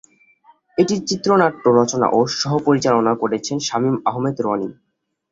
এটির 0.77 1.01
চিত্রনাট্য 1.07 1.63
রচনা 1.79 2.07
ও 2.09 2.29
সহ-পরিচালনা 2.39 3.13
করেছেন 3.21 3.57
শামীম 3.67 3.95
আহমেদ 4.05 4.35
রনি। 4.45 4.69